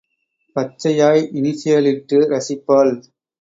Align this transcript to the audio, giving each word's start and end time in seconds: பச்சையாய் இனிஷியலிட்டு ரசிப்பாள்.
பச்சையாய் 0.55 1.21
இனிஷியலிட்டு 1.33 2.19
ரசிப்பாள். 2.27 2.93